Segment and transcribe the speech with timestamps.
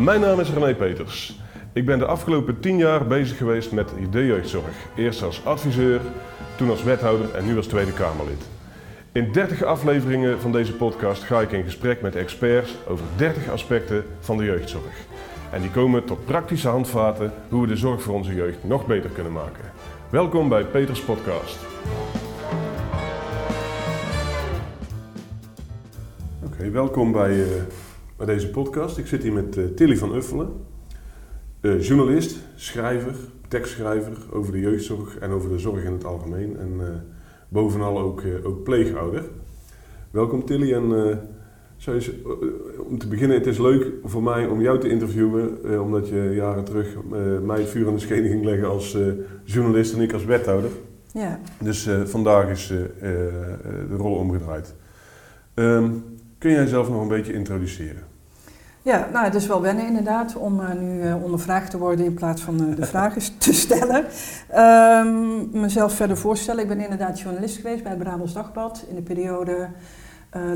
[0.00, 1.40] Mijn naam is René Peters.
[1.72, 4.74] Ik ben de afgelopen 10 jaar bezig geweest met de jeugdzorg.
[4.96, 6.00] Eerst als adviseur,
[6.56, 8.48] toen als wethouder en nu als Tweede Kamerlid.
[9.12, 14.04] In 30 afleveringen van deze podcast ga ik in gesprek met experts over 30 aspecten
[14.20, 15.04] van de jeugdzorg.
[15.52, 19.10] En die komen tot praktische handvaten hoe we de zorg voor onze jeugd nog beter
[19.10, 19.72] kunnen maken.
[20.10, 21.58] Welkom bij Peters Podcast.
[26.44, 27.62] Oké, welkom bij, eh,
[28.20, 28.98] bij deze podcast.
[28.98, 30.48] Ik zit hier met uh, Tilly van Uffelen,
[31.60, 33.14] uh, journalist, schrijver,
[33.48, 36.58] tekstschrijver over de jeugdzorg en over de zorg in het algemeen.
[36.58, 37.04] En
[37.48, 39.24] bovenal ook, ook pleegouder.
[40.10, 40.82] Welkom Tilly en
[42.88, 46.64] om te beginnen, het is leuk voor mij om jou te interviewen, omdat je jaren
[46.64, 46.96] terug
[47.42, 48.96] mij het vuur aan de schenen ging leggen als
[49.44, 50.70] journalist en ik als wethouder.
[51.12, 51.40] Ja.
[51.62, 54.74] Dus vandaag is de rol omgedraaid.
[55.54, 56.04] Um,
[56.40, 58.02] Kun jij jezelf nog een beetje introduceren?
[58.82, 62.14] Ja, nou, het is wel wennen inderdaad om uh, nu uh, ondervraagd te worden in
[62.14, 64.04] plaats van uh, de vragen te stellen.
[64.56, 66.62] Um, mezelf verder voorstellen.
[66.62, 69.68] Ik ben inderdaad journalist geweest bij het Brabants Dagblad in de periode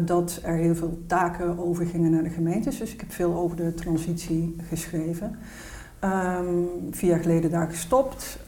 [0.03, 2.79] dat er heel veel taken overgingen naar de gemeentes.
[2.79, 5.39] Dus ik heb veel over de transitie geschreven.
[6.05, 8.39] Um, vier jaar geleden daar gestopt.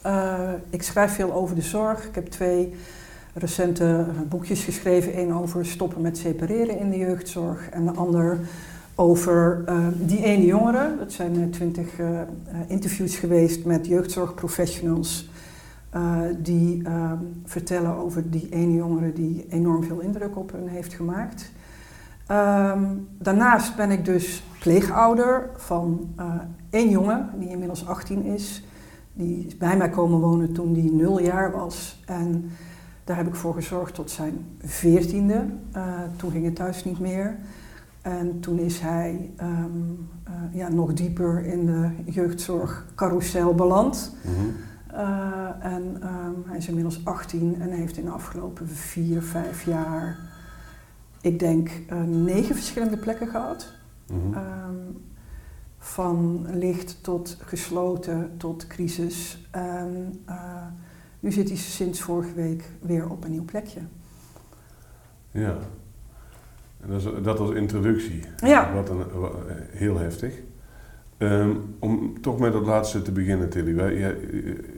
[0.69, 2.07] ik schrijf veel over de zorg.
[2.07, 2.75] Ik heb twee
[3.37, 5.19] recente boekjes geschreven.
[5.19, 8.39] Een over stoppen met separeren in de jeugdzorg en de ander
[8.95, 10.95] over uh, die ene jongere.
[10.99, 12.19] Dat zijn uh, twintig uh,
[12.67, 15.29] interviews geweest met jeugdzorgprofessionals
[16.37, 21.51] die ehm, vertellen over die ene jongere die enorm veel indruk op hen heeft gemaakt.
[22.31, 26.09] Um, daarnaast ben ik dus pleegouder van
[26.69, 28.63] één jongen die inmiddels 18 is.
[29.13, 32.01] Die is bij mij komen wonen toen die nul jaar was.
[32.05, 32.51] En
[33.07, 35.45] daar heb ik voor gezorgd tot zijn veertiende.
[35.75, 37.37] Uh, toen ging het thuis niet meer.
[38.01, 44.15] En toen is hij um, uh, ja, nog dieper in de jeugdzorgcarousel beland.
[44.21, 44.55] Mm -hmm.
[44.91, 50.17] uh, en um, hij is inmiddels 18 en heeft in de afgelopen vier, vijf jaar,
[51.21, 51.71] ik denk,
[52.05, 53.73] negen verschillende plekken gehad.
[54.07, 54.33] Mm -hmm.
[54.33, 55.05] um,
[55.77, 59.47] van licht tot gesloten tot crisis.
[59.51, 60.19] En,
[61.19, 63.79] nu zit hij sinds vorige week weer op een nieuw plekje.
[65.31, 65.57] Ja,
[66.81, 68.23] en dat, is, dat als introductie.
[68.37, 68.73] Ja.
[68.73, 69.03] Wat een,
[69.71, 70.33] heel heftig.
[71.19, 73.75] Um, om toch met dat laatste te beginnen, Tilly.
[73.75, 74.27] Wij, je,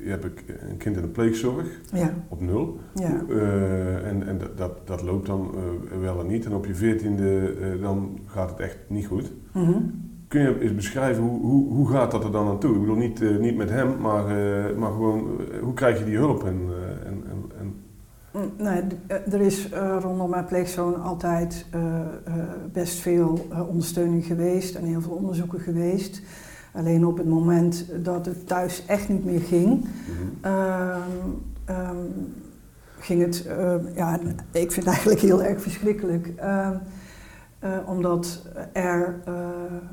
[0.04, 0.26] je, hebt
[0.70, 2.14] een kind in de pleegzorg ja.
[2.28, 2.80] op nul.
[2.96, 3.24] Ja.
[3.30, 6.46] Uh, en en dat, dat loopt dan uh, wel en niet.
[6.46, 9.32] En op je veertiende uh, dan gaat het echt niet goed.
[9.52, 10.09] Mm -hmm.
[10.30, 12.74] Kun je eens beschrijven hoe, hoe, hoe gaat dat er dan aan toe?
[12.74, 16.06] Ik bedoel, niet, uh, niet met hem, maar, uh, maar gewoon uh, hoe krijg je
[16.06, 16.44] die hulp?
[16.44, 16.62] En,
[17.06, 17.74] en, en, en...
[18.32, 18.82] Mm, nee,
[19.32, 19.70] er is
[20.00, 21.66] rondom mijn pleegzoon altijd
[22.72, 26.22] best veel ondersteuning geweest en heel veel onderzoeken geweest.
[26.74, 29.86] Alleen op het moment dat het thuis echt niet meer ging, mm
[30.42, 30.52] -hmm.
[31.70, 32.34] um,
[33.00, 33.48] ging het,
[33.96, 34.20] ja,
[34.52, 36.32] ik vind het eigenlijk heel erg verschrikkelijk.
[36.36, 36.76] Ehm,
[37.64, 38.42] uh, omdat
[38.74, 39.36] er uh,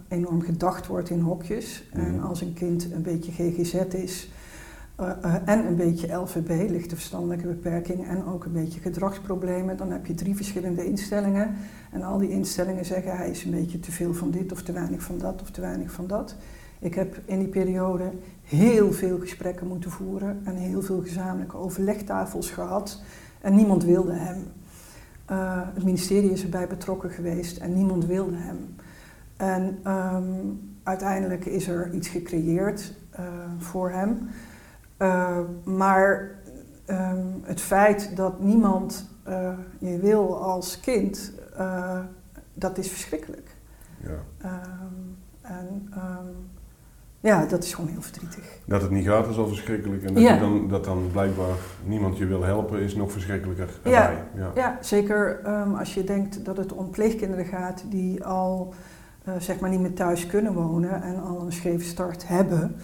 [0.09, 1.85] enorm gedacht wordt in hokjes.
[1.95, 2.01] Mm.
[2.01, 2.27] En mhm.
[2.27, 4.31] als een kind een beetje GGZ is
[5.01, 10.07] uh, en een beetje LVB, lichte verstandelijke beperking, en ook een beetje gedragsproblemen, dan heb
[10.07, 11.55] je drie verschillende instellingen.
[11.93, 14.73] En al die instellingen zeggen hij is een beetje te veel van dit of te
[14.73, 16.37] weinig van dat of te weinig van dat.
[16.79, 18.11] Ik heb in die periode
[18.43, 23.03] heel veel gesprekken moeten voeren en heel veel gezamenlijke overlegtafels gehad.
[23.41, 24.45] En niemand wilde hem.
[25.31, 28.75] Uh, het ministerie is erbij betrokken geweest en niemand wilde hem.
[29.37, 33.27] En um, uiteindelijk is er iets gecreëerd uh,
[33.59, 34.29] voor hem.
[34.99, 36.31] Uh, maar
[36.87, 39.09] um, het feit dat niemand
[39.79, 41.33] je wil als kind,
[42.55, 43.57] dat is verschrikkelijk.
[44.03, 44.51] Ja.
[44.51, 45.89] Um, en
[47.27, 48.59] ja, dat is gewoon heel verdrietig.
[48.65, 50.03] Dat het niet gaat is al verschrikkelijk.
[50.03, 50.39] En dat, ja.
[50.39, 53.69] dan, dat dan blijkbaar niemand je wil helpen is nog verschrikkelijker.
[53.85, 54.51] Ja, ja.
[54.55, 54.79] ja.
[54.81, 58.75] zeker um, als je denkt dat het om pleegkinderen gaat die al
[59.29, 62.77] uh, zeg maar niet meer thuis kunnen wonen en al een scheve start hebben.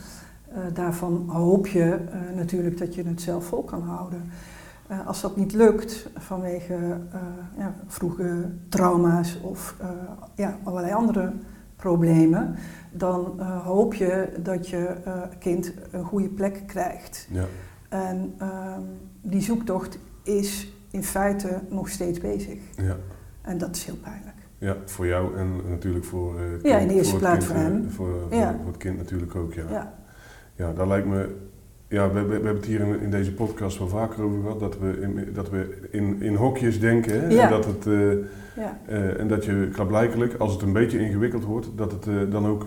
[0.49, 4.31] Uh, daarvan hoop je uh, natuurlijk dat je het zelf vol kan houden.
[5.07, 6.77] als dat niet lukt vanwege
[7.59, 9.77] ja, vroege trauma's of
[10.35, 11.33] ja, allerlei andere
[11.77, 12.57] problemen,
[12.93, 17.29] dan uh, hoop je dat je uh, kind een goede plek krijgt.
[17.31, 17.45] Ja.
[17.89, 18.85] En um,
[19.21, 22.59] die zoektocht is in feite nog steeds bezig.
[22.77, 22.97] Ja.
[23.43, 24.37] En dat is heel pijnlijk.
[24.59, 27.91] Ja, voor jou en natuurlijk voor uh, kind, Ja, in de eerste plaats voor hem.
[27.91, 28.57] Voor, voor, ja.
[28.57, 29.65] voor, het kind natuurlijk ook, ja.
[29.71, 29.95] Ja,
[30.55, 31.37] ja dat lijkt me...
[31.89, 34.61] Ja, we, we, we hebben het hier in, in, deze podcast wel vaker over gehad,
[34.61, 37.21] dat we in, dat we in, in hokjes denken.
[37.21, 37.27] Hè?
[37.27, 37.43] Ja.
[37.43, 37.85] En dat het...
[38.57, 38.79] Ja.
[38.89, 42.47] Uh, en dat je klaarblijkelijk, als het een beetje ingewikkeld wordt, dat het uh, dan
[42.47, 42.67] ook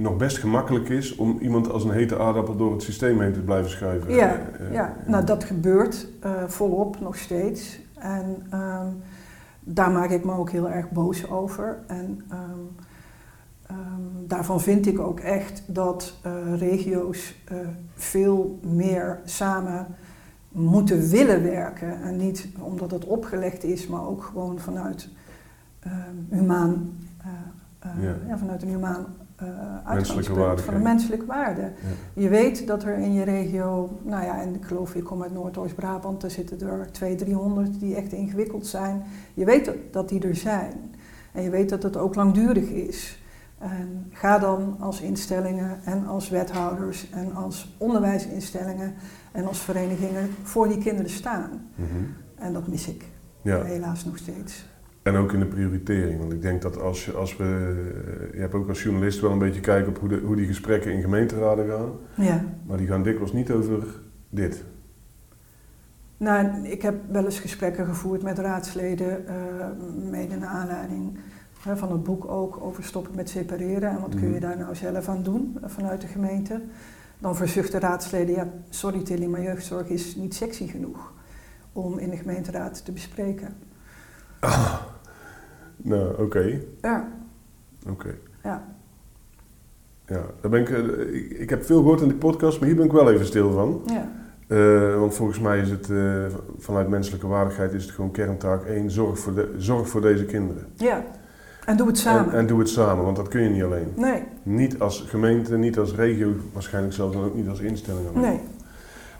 [0.00, 3.40] nog best gemakkelijk is om iemand als een hete aardappel door het systeem heen te
[3.40, 4.14] blijven schuiven.
[4.14, 4.96] Ja, Eh, ja.
[5.06, 7.80] nou dat gebeurt eh, volop nog steeds.
[7.98, 8.86] En ehm,
[9.60, 11.78] daar maak ik me ook heel erg boos over.
[11.86, 12.40] En ehm,
[13.66, 17.56] ehm, daarvan vind ik ook echt dat eh, regio's eh,
[17.94, 19.86] veel meer samen
[20.48, 22.02] moeten willen werken.
[22.02, 25.08] En niet omdat het opgelegd is, maar ook gewoon vanuit
[26.28, 27.28] humaan, eh,
[27.78, 28.14] eh, Ja.
[28.28, 29.19] ja, vanuit een humaan eh
[29.84, 31.60] uitgangspunt van de menselijke waarde.
[31.60, 32.22] Ja.
[32.22, 35.32] Je weet dat er in je regio, nou ja, en ik geloof, ik kom uit
[35.32, 39.02] Noordoost-Brabant, daar zitten er 200, 300 die echt ingewikkeld zijn.
[39.34, 40.72] Je weet dat- dat die er zijn.
[41.32, 43.22] En je weet dat het ook langdurig is.
[43.58, 48.94] En ga dan als instellingen en als wethouders en als onderwijsinstellingen
[49.32, 51.50] en als verenigingen voor die kinderen staan.
[51.74, 51.88] Mhm.
[52.34, 53.04] En dat mis ik
[53.42, 53.62] ja.
[53.62, 54.68] helaas nog steeds.
[55.02, 56.18] En ook in de prioritering.
[56.18, 57.44] Want ik denk dat als, je- als we.
[57.44, 60.46] eh, Je hebt ook als journalist wel een beetje kijken op hoe, de, hoe die
[60.46, 61.90] gesprekken in gemeenteraden gaan.
[62.26, 62.44] Ja.
[62.66, 63.82] Maar die gaan dikwijls niet over
[64.30, 64.64] dit.
[66.16, 69.34] Nou, ik heb wel eens gesprekken gevoerd met raadsleden, eh
[70.10, 71.18] mede naar aanleiding
[71.62, 73.90] hè, van het boek ook over stoppen met separeren.
[73.90, 74.40] En wat kun je Mhm.
[74.40, 76.60] daar nou zelf aan doen eh, vanuit de gemeente?
[77.18, 81.12] Dan verzuchten raadsleden, ja, sorry Tilly, maar jeugdzorg is niet sexy genoeg
[81.72, 83.48] om in de gemeenteraad te bespreken.
[85.82, 86.60] Nou, oké.
[86.80, 87.08] Ja,
[87.88, 88.14] Oké.
[88.42, 88.68] ja.
[90.06, 92.76] Ja, daar ben ik, eh, ik, ik heb veel gehoord in die podcast, maar hier
[92.76, 93.82] ben ik wel even stil van.
[93.86, 94.08] ja.
[94.46, 96.24] Eh, want volgens mij is het eh,
[96.58, 100.66] vanuit menselijke waardigheid is het gewoon kerntaak één: zorg voor, de, zorg voor deze kinderen.
[100.76, 101.04] ja.
[101.64, 102.32] En doe het samen.
[102.32, 103.92] En, en doe het samen, want dat kun je niet alleen.
[103.96, 108.08] Nee, Niet als gemeente, niet als regio, waarschijnlijk zelfs dan ook niet als instelling.
[108.08, 108.20] alleen.
[108.20, 108.40] nee.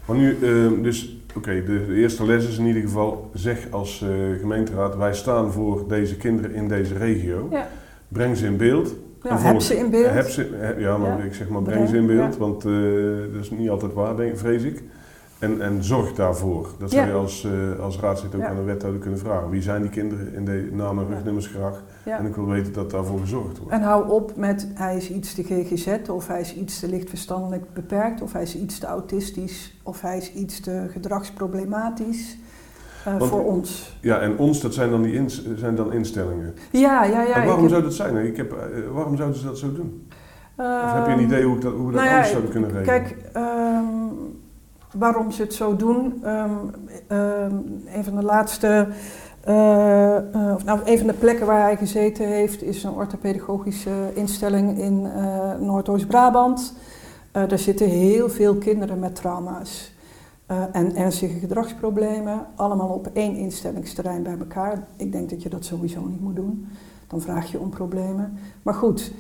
[0.07, 0.39] Maar nu,
[0.83, 4.09] dus, oké, de, de eerste les is in ieder geval: zeg als eh,
[4.41, 7.49] gemeenteraad, wij staan voor deze kinderen in deze regio.
[7.51, 7.69] Ja.
[8.09, 8.95] Breng ze in beeld.
[9.23, 10.11] Ja, heb ze in beeld.
[10.11, 11.25] Heb ze, ja, maar Ja.
[11.25, 12.73] ik zeg maar breng ze in beeld, want eh,
[13.33, 14.83] dat is niet altijd waar, denk, vrees ik.
[15.41, 16.69] En, en zorg daarvoor.
[16.79, 19.51] Dat zou je als, eh, als raadslid ook aan de wethouder kunnen vragen.
[19.51, 21.15] Wie zijn die kinderen in de naam en Ja.
[21.15, 21.83] rugnummers graag?
[22.05, 22.19] Ja.
[22.19, 23.73] En ik wil weten dat daarvoor gezorgd wordt.
[23.73, 27.09] En hou op met hij is iets te GGZ, of hij is iets te licht
[27.09, 32.37] verstandelijk beperkt, of hij is iets te autistisch, of hij is iets te gedragsproblematisch
[33.05, 33.99] eh, Want- voor ons.
[34.01, 36.55] Ja, en ons, dat zijn dan, die ins- zijn dan instellingen.
[36.73, 37.35] Ja, ja, ja.
[37.35, 38.17] en waarom zou dat zijn?
[38.27, 38.59] Ik heb, eh,
[38.93, 40.09] waarom zouden ze dat zo doen?
[40.57, 42.31] Of heb je een ehm, idee hoe, ik dat, hoe we dat nou ja, anders
[42.31, 43.03] zouden kunnen regelen?
[43.03, 43.85] Kijk, ehm,
[44.93, 46.21] waarom ze het zo doen.
[46.23, 46.51] ehm,
[47.07, 47.55] ehm,
[47.95, 48.89] een van de laatste,
[49.41, 54.11] eh, eh, of nou, een van de plekken waar hij gezeten heeft, is een orthopedagogische
[54.15, 56.75] instelling in eh, Noordoost-Brabant.
[57.31, 59.99] Daar zitten heel veel kinderen met trauma's.
[60.73, 64.87] en ernstige gedragsproblemen, allemaal op één instellingsterrein bij elkaar.
[64.97, 66.69] Ik denk dat je dat sowieso niet moet doen.
[67.07, 68.39] Dan vraag je om problemen.
[68.63, 69.13] Maar goed,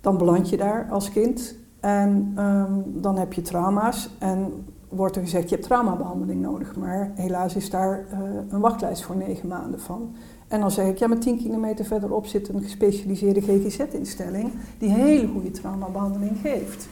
[0.00, 5.22] dan beland je daar als kind en ehm, dan heb je trauma's en wordt er
[5.22, 6.76] gezegd je hebt traumabehandeling nodig.
[6.76, 8.18] Maar helaas is daar eh,
[8.48, 10.14] een wachtlijst voor negen maanden van.
[10.48, 15.26] En dan zeg ik, ja maar tien kilometer verderop zit een gespecialiseerde GGZ-instelling die hele
[15.26, 16.88] goede traumabehandeling geeft.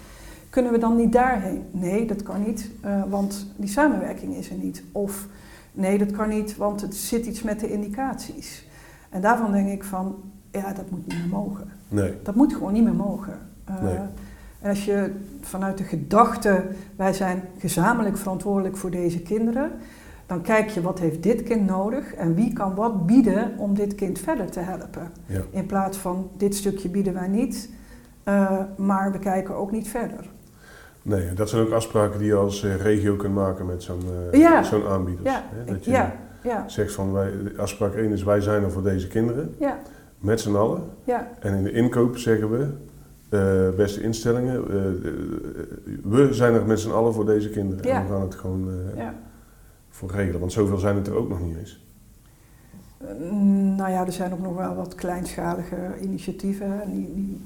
[0.50, 1.64] Kunnen we dan niet daarheen?
[1.70, 4.82] Nee, dat kan niet, eh, want die samenwerking is er niet.
[4.92, 5.28] Of
[5.72, 8.66] nee, dat kan niet, want het zit iets met de indicaties.
[9.10, 10.16] En daarvan denk ik van,
[10.50, 11.68] ja, dat moet niet meer mogen.
[11.88, 12.12] Nee.
[12.22, 13.38] Dat moet gewoon niet meer mogen.
[13.82, 13.98] Nee.
[14.64, 16.64] En als je vanuit de gedachte,
[16.96, 19.70] wij zijn gezamenlijk verantwoordelijk voor deze kinderen,
[20.26, 23.94] dan kijk je wat heeft dit kind nodig en wie kan wat bieden om dit
[23.94, 25.10] kind verder te helpen.
[25.26, 25.40] Ja.
[25.50, 27.70] In plaats van dit stukje bieden wij niet,
[28.22, 30.30] eh, maar we kijken ook niet verder.
[31.02, 34.02] nee, dat zijn ook afspraken die je als eh, regio kunt maken met zo'n
[34.32, 34.62] Ja.
[34.62, 35.24] zo'n aanbieder.
[35.24, 35.44] Ja?
[35.66, 39.08] Dat je ja, ja, zegt van, wij, afspraak 1 is wij zijn er voor deze
[39.08, 39.78] kinderen, ja,
[40.18, 40.82] met z'n allen.
[41.04, 42.66] ja, En in de inkoop zeggen we,
[43.34, 44.94] eh, beste instellingen, eh, eh,
[46.02, 47.86] we zijn er met z'n allen voor deze kinderen.
[47.86, 47.96] Ja.
[47.96, 49.14] En we gaan het gewoon ja.
[49.88, 51.86] voor regelen, want zoveel zijn het er ook nog niet eens.
[52.98, 53.06] Eh,
[53.76, 56.82] Nou ja, er zijn ook nog wel wat kleinschalige initiatieven.
[56.86, 57.40] Die, die,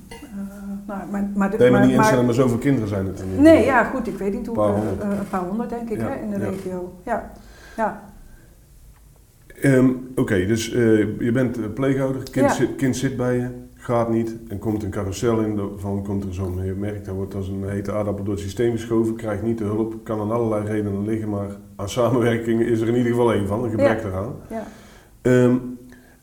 [0.86, 3.38] nou, maar, maar, Nee, maar niet instellen, maar zoveel kinderen zijn het er niet.
[3.38, 4.58] Nee, ja, goed, ik weet niet hoe.
[4.58, 5.02] Een paar honderd.
[5.18, 6.92] een paar honderd, denk ik, Ja, hè, in de regio.
[7.04, 7.32] Ja,
[7.76, 8.02] ja,
[9.60, 13.48] Ehm, Oké, dus je bent pleeghouder, kind, zit, kind zit bij je,
[13.88, 17.34] gaat niet en komt een carousel in, van komt er zo'n je merkt, daar wordt
[17.34, 20.66] als een hete aardappel door het systeem geschoven, krijgt niet de hulp, kan aan allerlei
[20.66, 24.34] redenen liggen, maar aan samenwerking is er in ieder geval één van, een gebrek eraan.
[24.50, 24.66] ja.
[25.22, 25.54] Ehm,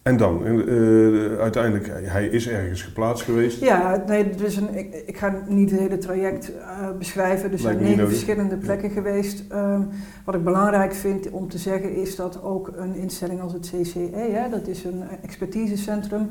[0.03, 3.59] en dan, eh, uiteindelijk, hij- hij is ergens geplaatst geweest.
[3.61, 6.67] Ja, nee, dus een, ik, ik ga niet het hele traject eh,
[6.97, 7.51] beschrijven.
[7.51, 9.43] Er zijn negen verschillende plekken geweest.
[9.49, 9.81] Ehm,
[10.25, 14.09] wat ik belangrijk vind om te zeggen is dat ook een instelling als het CCE,
[14.13, 16.27] hè, dat is een expertisecentrum,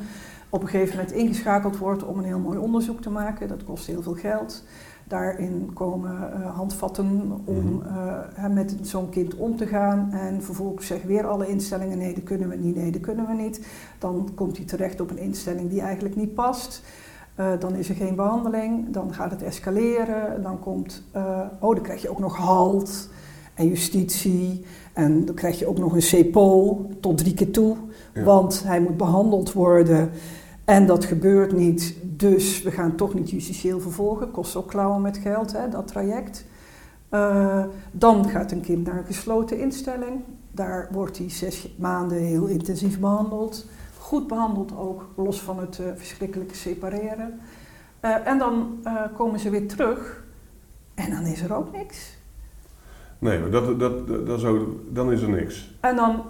[0.54, 3.49] op een gegeven moment ingeschakeld wordt om een heel mooi onderzoek te maken.
[3.49, 4.64] Dat kost heel veel geld.
[5.04, 10.12] Daarin komen uh, handvatten om uh, met zo'n kind om te gaan.
[10.12, 13.34] En vervolgens zeggen weer alle instellingen: nee, dat kunnen we niet, nee, dat kunnen we
[13.34, 13.66] niet.
[13.99, 16.82] Dan komt hij terecht op een instelling die eigenlijk niet past.
[17.40, 20.42] Uh, dan is er geen behandeling, dan gaat het escaleren.
[20.42, 21.02] Dan komt,
[21.61, 23.08] oh, dan krijg je ook nog halt
[23.54, 24.64] en justitie.
[24.92, 27.76] En dan krijg je ook nog een CEPO tot drie keer toe.
[28.14, 28.23] Ja.
[28.23, 30.11] Want hij moet behandeld worden.
[30.64, 34.30] En dat gebeurt niet, dus we gaan toch niet justitieel vervolgen.
[34.30, 36.44] Kost ook klauwen met geld, hè, dat traject.
[37.11, 40.21] Uh, dan gaat een kind naar een gesloten instelling.
[40.50, 43.66] Daar wordt hij zes maanden heel intensief behandeld.
[43.99, 47.40] Goed behandeld ook, los van het uh, verschrikkelijke separeren.
[48.00, 48.78] Uh, en dan
[49.16, 50.25] komen ze weer terug
[50.94, 52.16] en dan is er ook niks.
[53.18, 55.75] Nee, maar dat, dat, dat, dat zou, dan is er niks.
[55.80, 56.23] En dan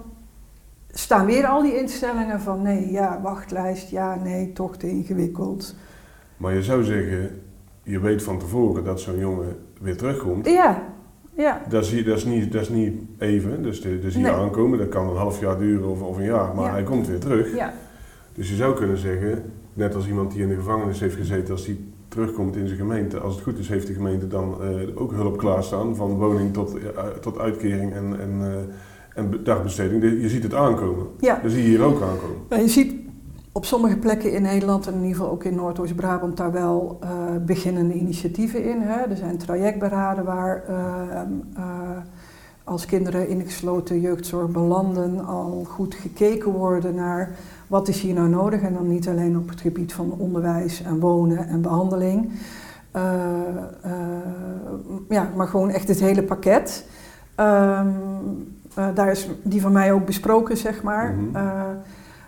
[0.97, 5.75] staan weer al die instellingen van nee, ja, wachtlijst, ja, nee, toch te ingewikkeld.
[6.37, 7.41] Maar je zou zeggen,
[7.83, 10.45] je weet van tevoren dat zo'n jongen weer terugkomt.
[10.45, 10.83] Ja,
[11.33, 11.61] ja.
[11.69, 14.31] Dat is, dat is, niet, dat is niet even, dus, de, dus hier nee.
[14.31, 16.71] aankomen, dat kan een half jaar duren of, of een jaar, maar ja.
[16.71, 17.55] hij komt weer terug.
[17.55, 17.73] Ja.
[18.33, 21.65] Dus je zou kunnen zeggen, net als iemand die in de gevangenis heeft gezeten, als
[21.65, 25.11] die terugkomt in zijn gemeente, als het goed is, heeft de gemeente dan uh, ook
[25.11, 28.47] hulp klaarstaan, van woning tot, uh, tot uitkering en, en uh,
[29.15, 31.07] en dagbesteding, je ziet het aankomen.
[31.19, 31.39] Ja.
[31.43, 32.37] Dat zie je hier ook aankomen.
[32.49, 32.93] Maar je ziet
[33.51, 37.09] op sommige plekken in Nederland, en in ieder geval ook in Noordoost-Brabant, daar wel uh,
[37.45, 38.81] beginnende initiatieven in.
[38.81, 39.01] Hè.
[39.01, 40.75] Er zijn trajectberaden waar uh,
[41.57, 41.63] uh,
[42.63, 47.35] als kinderen in de gesloten jeugdzorg belanden al goed gekeken worden naar
[47.67, 48.61] wat is hier nou nodig.
[48.61, 52.31] En dan niet alleen op het gebied van onderwijs en wonen en behandeling.
[55.09, 56.85] ja, maar gewoon echt het hele pakket.
[57.39, 61.13] Um, uh, daar is die van mij ook besproken, zeg maar.
[61.13, 61.35] Mm -hmm.
[61.35, 61.63] uh,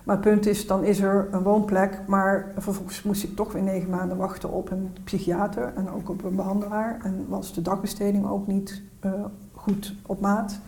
[0.03, 3.61] maar het punt is, dan is er een woonplek, maar vervolgens moest ik toch weer
[3.61, 6.99] negen maanden wachten op een psychiater en ook op een behandelaar.
[7.03, 9.11] En was de dagbesteding ook niet uh,
[9.53, 10.59] goed op maat.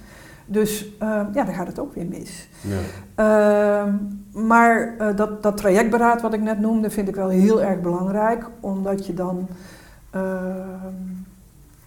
[0.45, 2.49] Dus ja, dan gaat het ook weer mis.
[2.61, 2.79] Ja.
[3.15, 3.93] Ehm,
[4.47, 9.05] maar dat, dat trajectberaad wat ik net noemde, vind ik wel heel erg belangrijk, omdat
[9.05, 9.47] je dan
[10.09, 10.95] ehm,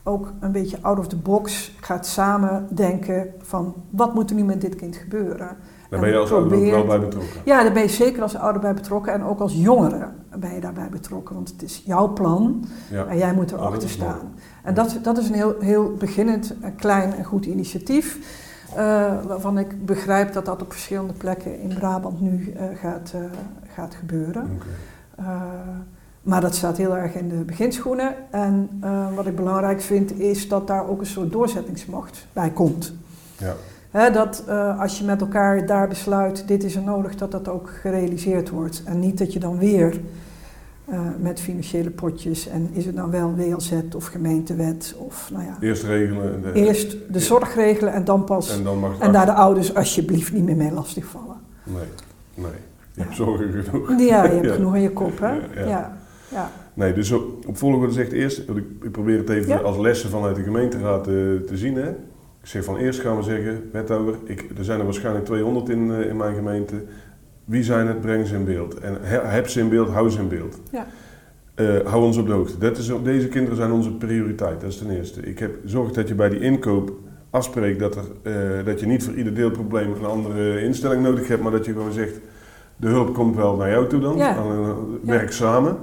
[0.02, 4.44] ook een beetje out of the box gaat samen denken van wat moet er nu
[4.44, 5.56] met dit kind gebeuren.
[5.88, 7.40] Daar ben je als ouder ook wel bij betrokken.
[7.44, 10.60] Ja, daar ben je zeker als ouder bij betrokken en ook als jongere ben je
[10.60, 11.34] daarbij betrokken.
[11.34, 13.06] Want het is jouw plan ja.
[13.06, 14.34] en jij moet erachter staan.
[14.62, 18.18] En dat, dat is een heel, heel beginnend, klein en goed initiatief.
[18.76, 18.76] Uh,
[19.26, 23.22] waarvan ik begrijp dat dat op verschillende plekken in Brabant nu uh, gaat, uh,
[23.74, 24.50] gaat gebeuren.
[24.54, 25.26] Okay.
[26.22, 28.14] Maar dat staat heel erg in de beginschoenen.
[28.30, 32.92] En uh, wat ik belangrijk vind is dat daar ook een soort doorzettingsmacht bij komt.
[33.38, 33.54] Ja.
[33.90, 37.48] He, dat uh, als je met elkaar daar besluit, dit is er nodig, dat dat
[37.48, 38.82] ook gerealiseerd wordt.
[38.84, 40.00] En niet dat je dan weer
[40.88, 45.56] uh, met financiële potjes en is het dan wel WLZ of gemeentewet of nou ja.
[45.60, 46.42] Eerst regelen.
[46.42, 48.56] De, Eerst de zorg regelen en dan pas.
[48.56, 51.36] En, dan mag en daar de ouders alsjeblieft niet meer mee lastigvallen.
[51.64, 51.84] Nee,
[52.34, 52.50] nee.
[52.92, 53.88] Je hebt zorgen genoeg.
[53.88, 54.54] Ja, je hebt ja.
[54.54, 55.32] genoeg in je kop, hè?
[55.32, 55.40] ja.
[55.54, 55.66] ja.
[55.66, 56.00] Ja.
[56.74, 59.58] Nee, dus op, op volgorde zegt eerst, ik, ik probeer het even ja.
[59.58, 61.74] als lessen vanuit de gemeenteraad te, te zien.
[61.74, 61.88] Hè.
[62.40, 65.88] Ik zeg van eerst gaan we zeggen, wethouder, ik, er zijn er waarschijnlijk 200 in,
[65.88, 66.74] uh, in mijn gemeente.
[67.44, 68.00] Wie zijn het?
[68.00, 68.78] Breng ze in beeld.
[68.78, 70.60] En he, heb ze in beeld, hou ze in beeld.
[70.70, 70.86] Ja.
[71.56, 72.58] Uh, hou ons op de hoogte.
[72.58, 75.20] Dat is, deze kinderen zijn onze prioriteit, dat is ten eerste.
[75.20, 76.92] Ik heb zorg dat je bij die inkoop
[77.30, 78.04] afspreekt dat, er,
[78.58, 81.72] uh, dat je niet voor ieder deelprobleem een andere instelling nodig hebt, maar dat je
[81.72, 82.20] gewoon zegt,
[82.76, 84.16] de hulp komt wel naar jou toe dan.
[84.16, 84.34] Ja.
[84.34, 85.34] dan werk ja.
[85.34, 85.76] samen.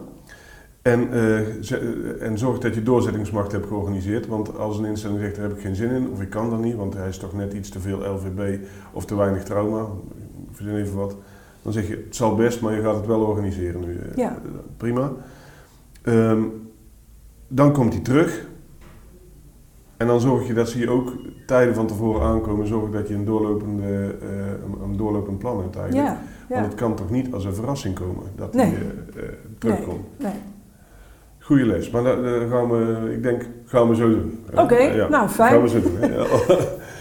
[0.82, 4.28] En, uh, en zorg dat je doorzettingsmacht hebt georganiseerd.
[4.28, 6.60] Want als een instelling zegt, daar heb ik geen zin in, of ik kan dat
[6.60, 8.60] niet, want hij is toch net iets te veel LVB
[8.94, 9.82] of te weinig trauma,
[10.50, 11.16] ik verzin even wat.
[11.62, 14.00] Dan zeg je, het zal best, maar je gaat het wel organiseren nu.
[14.16, 14.42] Ja.
[14.78, 15.12] Prima.
[16.04, 16.70] Um,
[17.48, 18.48] dan komt hij terug.
[19.98, 21.14] En dan zorg je dat ze je ook
[21.46, 22.68] tijden van tevoren aankomen.
[22.68, 26.08] Zorg dat je een, doorlopende, uh, een, een doorlopend plan hebt eigenlijk.
[26.08, 26.56] Ja, ja.
[26.56, 28.66] Want het kan toch niet als een verrassing komen dat nee.
[28.66, 28.82] hij
[29.16, 29.24] uh,
[29.58, 30.06] terugkomt.
[30.18, 30.42] Nee, nee.
[31.50, 34.44] Goeie les, maar dat, dat gaan we, ik denk, gaan we zo doen.
[34.52, 35.52] Oké, okay, ja, nou fijn.
[35.52, 36.00] Gaan we zo doen.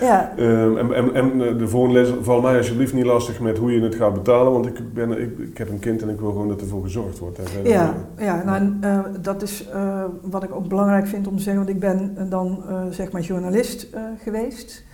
[0.01, 0.33] ja.
[0.39, 3.81] um, en, en, en de volgende les, val mij alsjeblieft niet lastig met hoe je
[3.81, 6.49] het gaat betalen, want ik, ben, ik, ik heb een kind en ik wil gewoon
[6.49, 7.37] dat ervoor gezorgd wordt.
[7.37, 7.69] Hè.
[7.69, 11.65] Ja, ja nou, uh, dat is uh, wat ik ook belangrijk vind om te zeggen,
[11.65, 13.89] want ik ben dan uh, zeg maar journalist
[14.23, 14.85] geweest.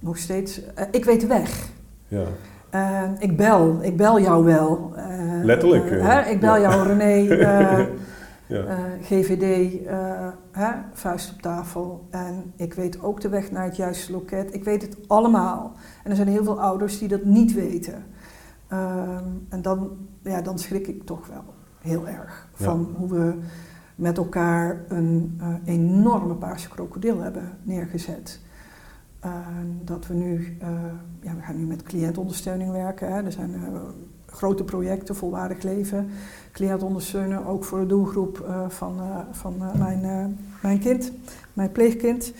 [0.00, 0.60] nog steeds.
[0.90, 1.68] ik weet de weg.
[2.08, 2.24] Ja.
[3.18, 4.92] ik bel, ik bel jou wel.
[5.42, 5.90] Letterlijk.
[5.90, 6.30] hè?
[6.30, 6.60] Ik bel ja.
[6.60, 7.88] jou René.
[8.50, 8.64] Ja.
[8.64, 12.06] Uh, GVD, uh, hè, vuist op tafel.
[12.10, 14.54] En ik weet ook de weg naar het juiste loket.
[14.54, 15.72] Ik weet het allemaal.
[16.04, 18.04] En er zijn heel veel ouders die dat niet weten.
[18.68, 19.90] Ehm, en dan,
[20.22, 21.44] ja, dan schrik ik toch wel
[21.80, 23.34] heel erg van hoe we
[23.94, 28.40] met elkaar een uh, enorme paarse krokodil hebben neergezet.
[29.24, 29.32] Uh,
[29.84, 30.68] dat we nu, uh,
[31.20, 33.12] ja, we gaan nu met cliëntondersteuning werken.
[33.12, 33.22] Hè.
[33.22, 33.54] Er zijn
[34.26, 36.10] grote projecten, volwaardig leven,
[36.60, 39.00] cliënt ondersteunen, ook voor de doelgroep van,
[39.30, 41.12] van mijn, mijn kind,
[41.52, 42.32] mijn pleegkind.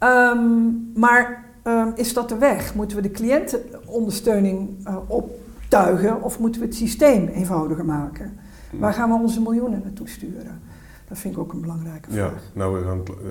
[0.00, 2.74] Um, maar um, is dat de weg?
[2.74, 8.38] Moeten we de cliëntenondersteuning optuigen of moeten we het systeem eenvoudiger maken?
[8.78, 10.60] Waar gaan we onze miljoenen naartoe sturen?
[11.08, 12.32] Dat vind ik ook een belangrijke vraag.
[12.32, 13.26] Ja, nou, we gaan, uh,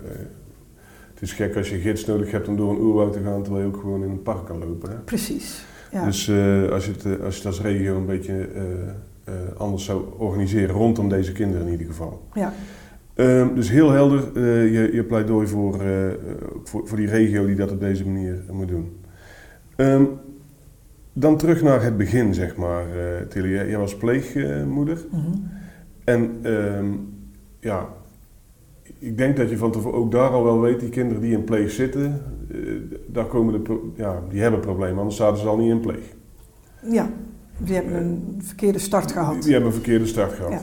[1.14, 3.66] het is gek als je gids nodig hebt om door een oerwoud te gaan, terwijl
[3.66, 4.90] je ook gewoon in een park kan lopen.
[4.90, 4.96] Hè?
[4.96, 5.66] Precies.
[5.92, 6.06] Ja.
[6.06, 8.50] Dus uh, als, je het, als je het als regio een beetje
[9.58, 12.28] anders zou organiseren, rondom deze kinderen in ieder geval.
[12.34, 12.54] Ja.
[13.14, 15.82] Ehm, dus heel helder je, je pleidooi voor,
[16.64, 19.02] voor, voor, die regio die dat op deze manier moet doen.
[19.78, 20.10] Um,
[21.14, 23.50] dan terug naar het begin, zeg maar, uh, Tilly.
[23.50, 25.06] Jij was pleegmoeder.
[25.12, 25.50] Mm -hmm.
[26.04, 27.14] En um,
[27.60, 27.88] ja,
[29.00, 31.44] ik denk dat je van tevoren ook daar al wel weet, die kinderen die in
[31.44, 32.22] pleeg zitten,
[33.08, 36.16] daar komen de ja, die hebben problemen, anders zaten ze al niet in pleeg.
[36.92, 37.10] Ja,
[37.58, 39.42] die hebben een verkeerde start gehad.
[39.44, 40.52] Die, hebben een verkeerde start gehad.
[40.52, 40.62] Ja.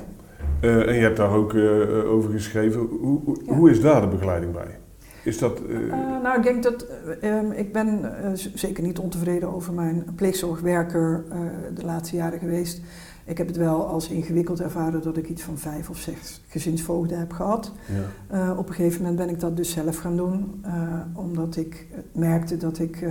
[0.60, 2.80] Uh, en je hebt daar ook uh, over geschreven.
[2.80, 3.54] Hoe, hoe, ja.
[3.54, 4.78] hoe, is daar de begeleiding bij?
[5.24, 5.60] Is dat,
[6.22, 6.86] nou, ik denk dat.
[7.24, 8.12] Um, ik ben
[8.54, 11.24] zeker niet ontevreden over mijn pleegzorgwerker
[11.74, 12.80] de laatste jaren geweest.
[13.24, 17.18] Ik heb het wel als ingewikkeld ervaren dat ik iets van vijf of zes gezinsvoogden
[17.18, 17.72] heb gehad.
[18.30, 18.52] Ja.
[18.56, 20.64] Op een gegeven moment ben ik dat dus zelf gaan doen,
[21.14, 23.06] omdat ik merkte dat ik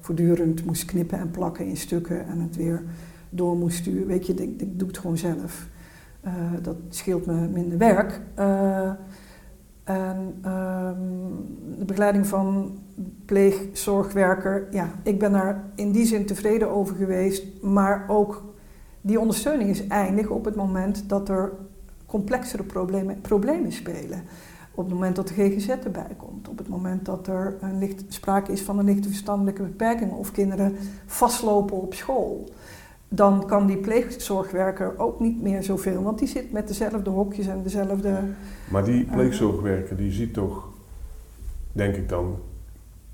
[0.00, 2.82] voortdurend moest knippen en plakken in stukken en het weer
[3.30, 4.06] door moest sturen.
[4.06, 5.68] Weet je, ik, ik doe het gewoon zelf.
[6.62, 8.20] dat scheelt me minder werk.
[9.84, 11.30] en um,
[11.78, 12.78] de begeleiding van
[13.24, 18.44] pleegzorgwerker, ja, ik ben daar in die zin tevreden over geweest, maar ook
[19.00, 21.52] die ondersteuning is eindig op het moment dat er
[22.06, 24.22] complexere problemen, problemen spelen.
[24.74, 28.04] Op het moment dat de GGZ erbij komt, op het moment dat er een licht,
[28.08, 32.48] sprake is van een lichte verstandelijke beperking of kinderen vastlopen op school,
[33.12, 37.62] dan kan die pleegzorgwerker ook niet meer zoveel, want die zit met dezelfde hokjes en
[37.62, 38.18] dezelfde.
[38.70, 40.68] Maar die pleegzorgwerker die ziet toch,
[41.72, 42.36] denk ik dan,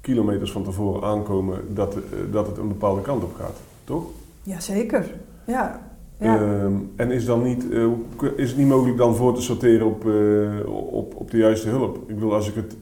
[0.00, 1.96] kilometers van tevoren aankomen dat,
[2.30, 4.04] dat het een bepaalde kant op gaat, toch?
[4.42, 5.10] Jazeker.
[5.46, 5.80] Ja.
[6.18, 6.40] ja.
[6.40, 6.64] Uh,
[6.96, 7.92] en is, dan niet, uh,
[8.36, 11.96] is het niet mogelijk dan voor te sorteren op, uh, op, op de juiste hulp?
[11.96, 12.76] Ik bedoel, als ik, het,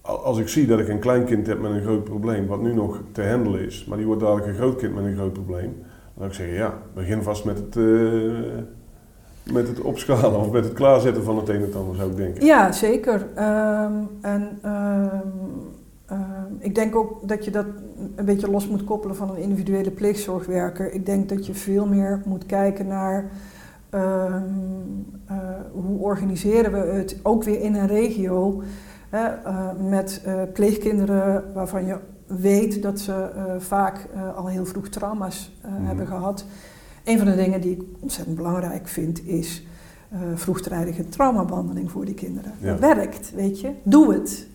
[0.00, 3.00] als ik zie dat ik een kleinkind heb met een groot probleem, wat nu nog
[3.12, 5.74] te handelen is, maar die wordt dadelijk een groot kind met een groot probleem,
[6.18, 8.32] dan zou ik zeggen, ja, begin vast met het, uh,
[9.52, 12.16] met het opschalen of met het klaarzetten van het een en het ander, zou ik
[12.16, 12.44] denken.
[12.44, 13.20] Ja, zeker.
[13.20, 16.16] Um, en uh,
[16.58, 17.66] ik denk ook dat je dat
[18.14, 20.92] een beetje los moet koppelen van een individuele pleegzorgwerker.
[20.92, 23.30] Ik denk dat je veel meer moet kijken naar
[23.94, 24.34] uh,
[25.72, 28.62] hoe organiseren we het, ook weer in een regio,
[29.08, 29.28] hè,
[29.88, 31.96] met pleegkinderen waarvan je
[32.26, 35.86] weet dat ze vaak al heel vroeg trauma's mm.
[35.86, 36.44] hebben gehad.
[37.04, 39.66] Een van de dingen die ik ontzettend belangrijk vind is
[40.34, 42.52] vroegtijdige traumabehandeling voor die kinderen.
[42.58, 42.66] Ja.
[42.66, 43.70] Dat werkt, weet je.
[43.82, 44.46] Doe het.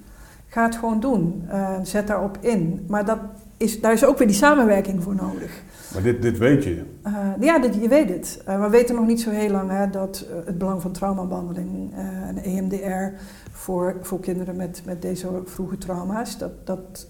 [0.48, 1.44] Ga het gewoon doen.
[1.84, 2.86] Zet daarop in.
[2.88, 3.20] Maar dat
[3.58, 5.64] is, daar is ook weer die samenwerking voor nodig.
[5.94, 6.84] Maar dit, dit weet je?
[7.08, 8.44] Uh, ja, je weet het.
[8.48, 11.94] Uh, we weten nog niet zo heel lang hè, dat het belang van traumabehandeling
[12.28, 17.08] en EMDR voor, voor kinderen met, met deze vroege trauma's, dat dat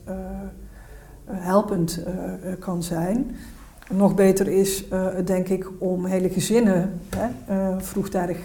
[1.25, 2.03] helpend
[2.59, 3.35] kan zijn.
[3.91, 4.85] Nog beter is,
[5.25, 6.99] denk ik, om hele gezinnen
[7.77, 8.37] vroegtijdig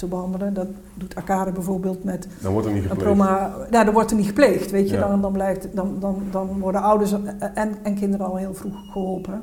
[0.00, 0.54] te behandelen.
[0.54, 3.02] Dat doet Arcade bijvoorbeeld met dan wordt er niet gepleegd.
[3.04, 4.94] Proma, ja, dan wordt er niet gepleegd, weet je.
[4.96, 5.08] Ja.
[5.08, 7.12] Dan, dan, blijft, dan, dan, dan worden ouders
[7.54, 9.42] en, en kinderen al heel vroeg geholpen.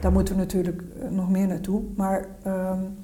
[0.00, 1.82] Daar moeten we natuurlijk nog meer naartoe.
[1.96, 2.96] Maar um,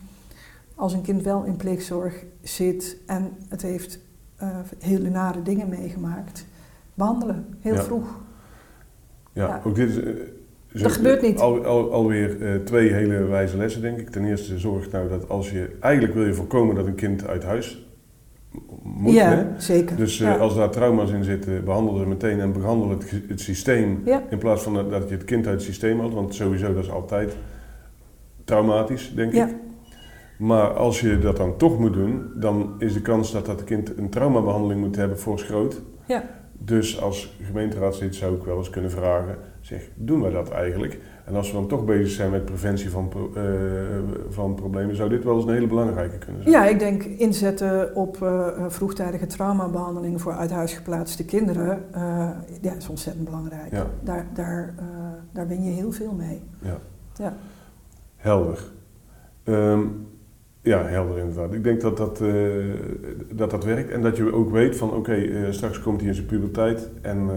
[0.75, 3.99] als een kind wel in pleegzorg zit en het heeft
[4.43, 6.47] uh, hele nare dingen meegemaakt,
[6.95, 7.83] behandelen, heel ja.
[7.83, 8.21] vroeg.
[9.33, 9.61] Ja, Ja.
[9.65, 9.99] ook dit is...
[10.75, 11.39] eh, Dat gebeurt niet.
[11.39, 14.11] Al, al, alweer eh, twee hele wijze lessen, denk ik.
[14.11, 15.77] Ten eerste zorg nou dat als je...
[15.81, 17.85] Eigenlijk wil je voorkomen dat een kind uit huis
[18.83, 19.61] moet, ja, hè?
[19.61, 19.97] zeker.
[19.97, 20.37] Dus eh, ja.
[20.37, 24.03] als daar trauma's in zitten, behandel ze meteen en behandel het, het systeem.
[24.05, 24.23] Ja.
[24.31, 26.83] In plaats van dat, dat je het kind uit het systeem haalt, want sowieso dat
[26.83, 27.37] is altijd
[28.45, 29.49] traumatisch, denk Ja.
[29.49, 29.55] ik.
[30.39, 33.99] Maar als je dat dan toch moet doen, dan is de kans dat dat kind
[33.99, 35.83] een traumabehandeling moet hebben fors groot.
[36.07, 36.25] Ja.
[36.59, 41.01] Dus als gemeenteraadslid zou ik wel eens kunnen vragen, zeg, doen wij dat eigenlijk?
[41.25, 43.43] En als we dan toch bezig zijn met preventie van, eh,
[44.29, 46.55] van problemen, zou dit wel eens een hele belangrijke kunnen zijn.
[46.55, 51.85] Ja, ik denk inzetten op eh, vroegtijdige traumabehandeling voor uit huis geplaatste kinderen,
[52.61, 53.73] ja, is ontzettend belangrijk.
[53.73, 53.87] Ja.
[54.01, 54.75] Daar, daar,
[55.33, 56.43] daar win je heel veel mee.
[56.59, 56.79] Ja.
[57.17, 57.37] Ja.
[58.17, 58.59] helder.
[59.45, 59.81] Ehm,
[60.65, 61.53] ja, helder inderdaad.
[61.53, 62.35] Ik denk dat dat, eh,
[63.35, 66.15] dat, dat werkt en dat je ook weet van oké, eh, straks komt hij in
[66.15, 67.33] zijn puberteit en uh,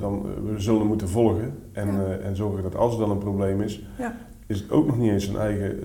[0.00, 2.16] dan we zullen moeten volgen en, Ja.
[2.16, 4.16] en zorgen dat als er dan een probleem is, Ja.
[4.46, 5.78] is het ook nog niet eens zijn eigen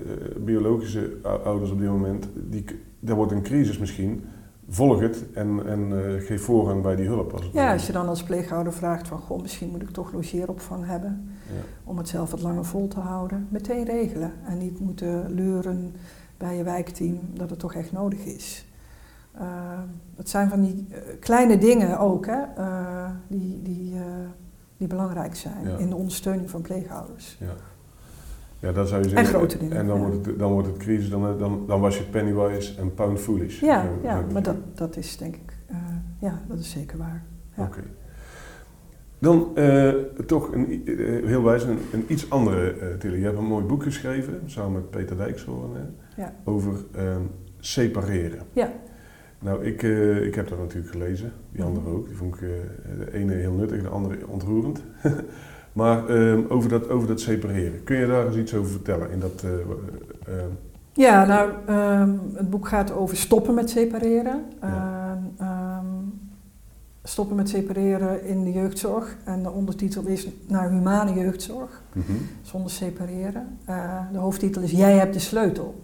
[0.44, 2.28] biologische ou- ouders op dit moment.
[2.34, 2.64] Die,
[3.00, 4.24] daar wordt een crisis misschien.
[4.68, 7.32] Volg het en, en geef voorrang bij die hulp.
[7.32, 10.12] Als het Ja, als je dan als pleeghouder vraagt van, goh, misschien moet ik toch
[10.12, 11.62] logeeropvang hebben Ja.
[11.84, 13.46] om het zelf wat langer vol te houden.
[13.50, 15.94] Meteen regelen en niet moeten leuren
[16.36, 18.66] bij je wijkteam dat het toch echt nodig is.
[19.40, 19.42] Uh,
[20.16, 24.02] het zijn van die eh, kleine dingen ook, hè, eh, die, die, eh,
[24.76, 25.76] die belangrijk zijn Ja.
[25.76, 27.36] in de ondersteuning van pleeghouders.
[27.40, 27.52] Ja.
[28.58, 29.28] ja, dat zou je zeggen.
[29.34, 30.06] grote dingen, En dan, ja.
[30.06, 33.60] wordt, het, dan wordt het crisis, dan, dan, dan was je pennywise en pound foolish.
[33.60, 35.56] Ja, ja maar dat, dat is denk ik,
[36.18, 37.24] ja, dat is zeker waar.
[37.56, 37.62] ja.
[37.64, 37.82] Oké.
[39.18, 39.92] Dan eh,
[40.26, 43.18] toch een, eh, heel wijs een, een iets andere eh Tilly.
[43.18, 45.70] Je hebt een mooi boek geschreven, samen met Peter Dijkshoorn,
[46.16, 46.32] Ja.
[46.44, 47.20] over ehm,
[47.58, 48.38] separeren.
[48.52, 48.72] Ja.
[49.38, 49.82] Nou, ik,
[50.22, 51.68] ik heb dat natuurlijk gelezen, die Mhm.
[51.68, 52.06] andere ook.
[52.06, 54.82] Die vond ik de ene heel nuttig, de andere ontroerend.
[55.72, 59.10] maar ehm, over, dat, over dat separeren, kun je daar eens iets over vertellen?
[59.10, 59.44] In dat,
[60.92, 64.44] Ja, nou, ehm, het boek gaat over stoppen met separeren.
[64.60, 65.18] Ja.
[67.06, 69.16] Stoppen met separeren in de jeugdzorg.
[69.24, 72.12] En de ondertitel is naar humane jeugdzorg, mhm.
[72.42, 73.58] zonder separeren.
[73.64, 75.82] Eh, de hoofdtitel is Jij hebt de sleutel.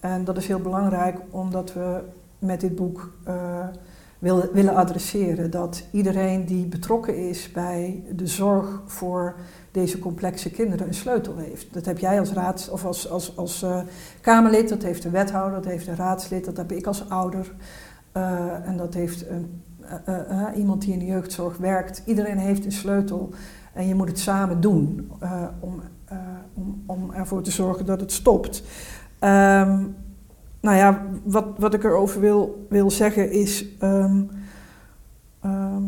[0.00, 2.00] En dat is heel belangrijk omdat we
[2.38, 3.66] met dit boek eh,
[4.18, 9.34] wil- willen adresseren dat iedereen die betrokken is bij de zorg voor
[9.70, 11.74] deze complexe kinderen een sleutel heeft.
[11.74, 13.80] Dat heb jij als raad of als, als, als eh,
[14.20, 17.54] Kamerlid, dat heeft de wethouder, dat heeft de raadslid, dat heb ik als ouder.
[18.64, 19.62] en dat heeft een,
[20.56, 22.02] iemand die in de jeugdzorg werkt.
[22.04, 23.32] Iedereen heeft een sleutel
[23.72, 26.18] en je moet het samen doen eh, om, eh,
[26.54, 28.62] om, om ervoor te zorgen dat het stopt.
[29.18, 29.84] Ehm,
[30.60, 34.22] nou ja, wat, wat ik erover wil, wil zeggen is ehm,
[35.40, 35.82] ehm,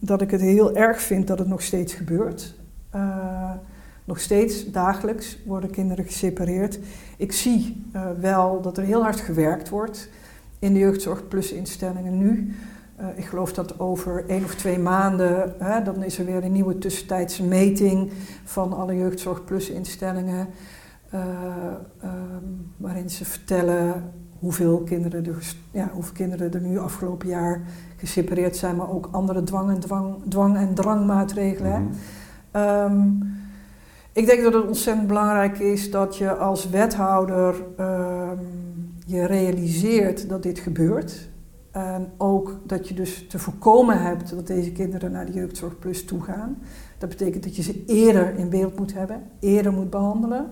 [0.00, 2.54] dat ik het heel erg vind dat het nog steeds gebeurt.
[2.90, 3.50] Eh,
[4.04, 6.78] nog steeds dagelijks worden kinderen gesepareerd.
[7.16, 10.08] Ik zie eh, wel dat er heel hard gewerkt wordt
[10.58, 12.54] in de jeugdzorg instellingen nu.
[13.02, 16.52] Eh, ik geloof dat over één of twee maanden, hè, dan is er weer een
[16.52, 18.10] nieuwe tussentijdse meting
[18.44, 20.48] van alle jeugdzorg plus instellingen.
[21.10, 21.20] eh,
[22.00, 22.44] ehm,
[22.76, 27.62] waarin ze vertellen hoeveel kinderen, er, ja, hoeveel kinderen er nu afgelopen jaar
[27.96, 31.82] gesepareerd zijn, maar ook andere dwang en, dwang, dwang en drangmaatregelen.
[31.82, 31.92] Mhm.
[32.50, 33.08] Ehm,
[34.12, 38.38] ik denk dat het ontzettend belangrijk is dat je als wethouder ehm,
[39.06, 41.31] je realiseert dat dit gebeurt.
[41.72, 46.04] En ook dat je dus te voorkomen hebt dat deze kinderen naar de jeugdzorg plus
[46.04, 46.58] toe gaan.
[46.98, 50.50] Dat betekent dat je ze eerder in beeld moet hebben, eerder moet behandelen.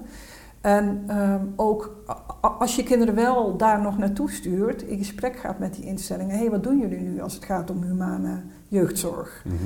[0.61, 2.05] En ehm, ook
[2.41, 6.35] als je kinderen wel daar nog naartoe stuurt, in gesprek gaat met die instellingen.
[6.35, 9.45] Hé, hey, wat doen jullie nu als het gaat om humane jeugdzorg?
[9.45, 9.57] Mhm.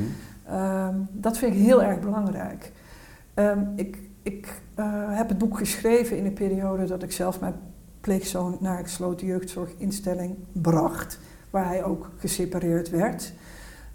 [0.46, 2.72] Ehm, dat vind ik heel erg belangrijk.
[3.34, 4.86] Ehm, ik ik eh,
[5.16, 7.54] heb het boek geschreven in een periode dat ik zelf mijn
[8.00, 11.18] pleegzoon naar een gesloten jeugdzorginstelling bracht,
[11.54, 13.32] waar hij ook gesepareerd werd.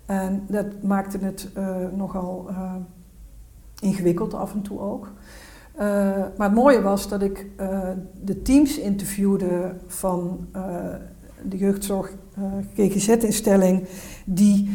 [0.06, 2.76] En dat maakte het eh, nogal eh,
[3.80, 5.12] ingewikkeld af en toe ook.
[5.76, 5.86] Eh,
[6.38, 7.46] maar het mooie was dat ik
[8.22, 10.48] de teams interviewde van
[11.44, 12.14] de jeugdzorg
[12.74, 13.88] GGZ-instelling
[14.26, 14.70] die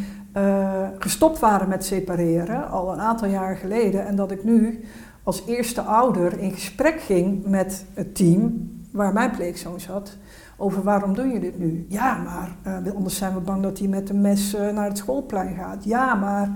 [0.98, 4.06] gestopt waren met separeren al een aantal jaar geleden.
[4.06, 4.84] En dat ik nu
[5.22, 10.16] als eerste ouder in gesprek ging met het team waar mijn pleegzoon zat.
[10.56, 11.86] Over waarom doen jullie dit nu?
[11.88, 14.98] Ja, maar eh, anders zijn we bang dat hij met een mes eh, naar het
[14.98, 15.84] schoolplein gaat.
[15.84, 16.50] Ja, maar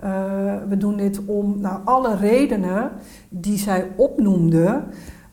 [0.00, 1.60] eh, we doen dit om.
[1.60, 2.90] Nou, alle redenen
[3.28, 4.82] die zij opnoemde,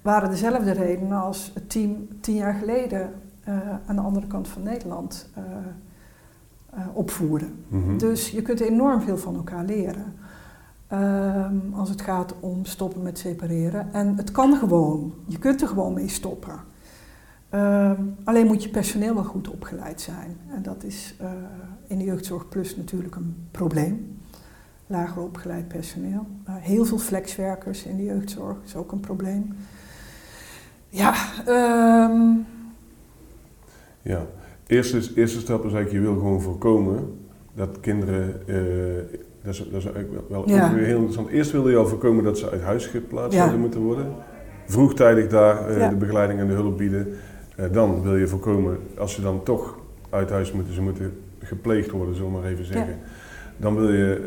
[0.02, 3.10] waren dezelfde redenen als het team tien jaar geleden
[3.86, 5.30] aan de andere kant van Nederland
[6.94, 7.46] opvoerde.
[7.68, 7.98] Mhm.
[7.98, 10.14] Dus je kunt enorm veel van elkaar leren.
[10.88, 13.94] Ehm, als het gaat om stoppen met separeren.
[13.94, 15.14] En het kan gewoon.
[15.28, 16.60] Je kunt er gewoon mee stoppen.
[17.52, 20.38] Ehm, alleen moet je personeel wel goed opgeleid zijn.
[20.56, 21.32] En dat is eh,
[21.88, 24.20] in de jeugdzorg plus natuurlijk een probleem.
[24.88, 26.28] Lager opgeleid personeel.
[26.46, 29.56] Eh, heel veel flexwerkers in de jeugdzorg is ook een probleem.
[30.90, 31.14] Ja,
[31.46, 32.22] ehm,
[34.02, 34.26] Ja,
[34.68, 37.20] eerste, eerste stap is eigenlijk, je wil gewoon voorkomen
[37.56, 38.56] dat kinderen, eh,
[39.44, 40.66] dat, is, dat is eigenlijk wel wel Ja.
[40.68, 41.28] ook weer heel interessant.
[41.30, 43.38] Eerst wilde je al voorkomen dat ze uit huis geplaatst Ja.
[43.40, 44.14] zouden moeten worden.
[44.66, 45.90] Vroegtijdig daar Ja.
[45.90, 47.08] de begeleiding en de hulp bieden.
[47.56, 49.78] Eh, dan wil je voorkomen, als ze dan toch
[50.10, 52.98] uit huis moeten, ze moeten gepleegd worden, zullen we maar even zeggen.
[53.58, 54.22] dan wil je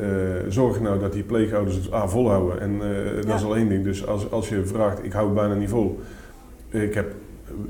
[0.44, 2.60] uh, zorgen nou dat die pleegouders het A volhouden.
[2.60, 3.84] En uh, dat is al één ding.
[3.84, 6.00] Dus als, als je vraagt, ik hou het bijna niet vol.
[6.70, 7.12] Ik heb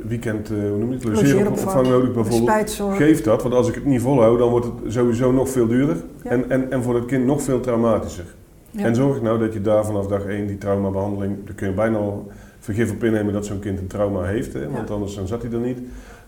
[0.06, 2.80] weekend, uh, hoe noem je het, logeeropvang nodig bijvoorbeeld.
[2.96, 5.96] Geef dat, want als ik het niet volhoud, dan wordt het sowieso nog veel duurder.
[6.22, 8.34] En, en, en voor het kind nog veel traumatischer.
[8.76, 11.96] En zorg nou dat je daar vanaf dag 1 die traumabehandeling, daar kun je bijna
[11.96, 12.30] al
[12.64, 15.52] vergif op innemen dat zo'n kind een trauma heeft, hè, want anders dan zat hij
[15.52, 15.78] er niet.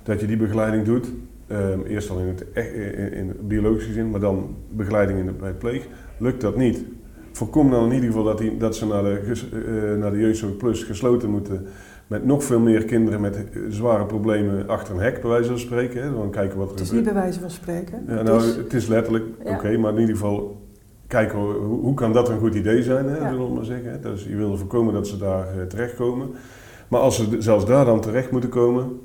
[0.03, 1.07] Dat je die begeleiding doet,
[1.53, 5.49] um, eerst al in het, in, in biologische zin, maar dan begeleiding in het, bij
[5.49, 5.87] het pleeg.
[6.19, 6.85] Lukt dat niet,
[7.33, 10.57] voorkom dan in ieder geval dat, die, dat ze naar de, uh, naar de jeugdzorg
[10.57, 11.67] plus gesloten moeten
[12.07, 16.03] met nog veel meer kinderen met zware problemen achter een hek, bij wijze van spreken.
[16.03, 16.13] Hè.
[16.13, 18.05] Dan kijken wat er het is niet bij wijze van spreken.
[18.07, 20.66] Ja, nou, het is, het is letterlijk, oké, maar in ieder geval
[21.07, 24.03] kijken hoe, hoe kan dat een goed idee zijn, hè, zullen we maar zeggen.
[24.03, 26.31] Dus je wil voorkomen dat ze daar uh, terechtkomen.
[26.89, 29.01] Maar als ze zelfs daar dan terecht moeten komen,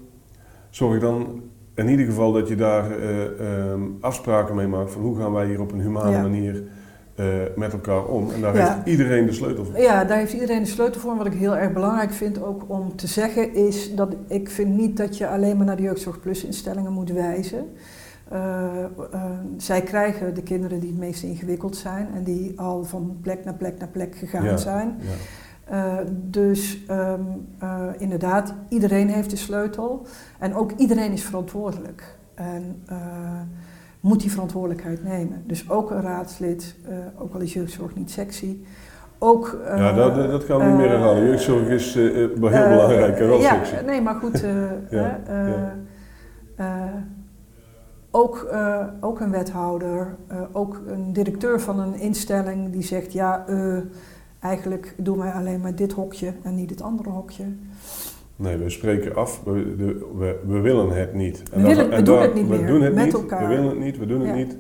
[0.70, 1.42] zorg dan
[1.76, 5.46] in ieder geval dat je daar uh, um, afspraken mee maakt van hoe gaan wij
[5.46, 6.64] hier op een humane manier
[7.16, 8.32] uh, met elkaar om.
[8.32, 9.80] En daar heeft iedereen de sleutel voor.
[9.80, 11.12] Ja, daar heeft iedereen de sleutel voor.
[11.12, 14.78] En wat ik heel erg belangrijk vind ook om te zeggen is dat ik vind
[14.78, 17.66] niet dat je alleen maar naar de jeugdzorg plus instellingen moet wijzen.
[18.34, 18.38] Uh,
[19.14, 19.24] uh,
[19.58, 23.54] zij krijgen de kinderen die het meest ingewikkeld zijn en die al van plek naar
[23.54, 24.96] plek naar plek gegaan ja, zijn.
[25.00, 25.12] Ja.
[25.72, 27.48] Uh, dus um,
[27.98, 30.06] inderdaad, iedereen heeft de sleutel
[30.40, 32.18] en ook iedereen is verantwoordelijk.
[32.34, 32.82] En
[34.00, 35.44] moet die verantwoordelijkheid nemen.
[35.46, 36.76] Dus ook een raadslid,
[37.18, 38.58] ook al is jeugdzorg niet sexy,
[39.20, 41.24] ook, ja, dat, dat gaan we niet meer herhalen.
[41.24, 43.86] Jeugdzorg is heel belangrijk en wel ja, sexy.
[43.86, 44.44] Nee, maar goed.
[44.90, 45.76] ja, ja
[48.12, 53.46] ook, uh, ook een wethouder, uh, ook een directeur van een instelling die zegt: ja,
[53.50, 53.78] uh,
[54.40, 57.44] eigenlijk doen wij alleen maar dit hokje en niet het andere hokje.
[58.36, 61.44] Nee, we spreken af, we, de, we, we willen het niet.
[61.52, 63.48] En we, willen, we doen het niet we meer, doen het met niet, elkaar.
[63.48, 64.36] We willen het niet, we doen het ja.
[64.36, 64.58] niet.